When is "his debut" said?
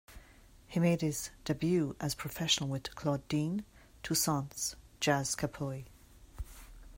1.01-1.95